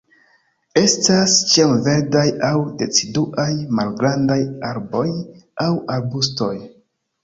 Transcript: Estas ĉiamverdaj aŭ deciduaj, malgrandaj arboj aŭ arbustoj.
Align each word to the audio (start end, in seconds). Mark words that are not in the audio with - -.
Estas 0.79 1.35
ĉiamverdaj 1.51 2.25
aŭ 2.49 2.55
deciduaj, 2.81 3.49
malgrandaj 3.83 4.43
arboj 4.75 5.09
aŭ 5.69 5.73
arbustoj. 6.01 6.55